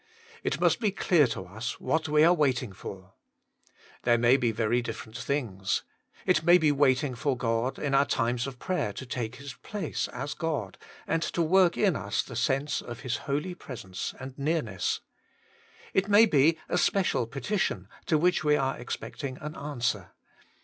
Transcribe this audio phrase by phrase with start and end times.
[0.43, 3.13] It must be clear to us what we are waiting for.
[4.01, 5.83] There may be very different things.
[6.25, 10.07] It may be waiting for God in our times of prayer to take his place
[10.07, 15.01] as God, and to work in us the sense of His holy presence and nearness.
[15.93, 20.13] It may be a special petition, to which we are expecting an answer.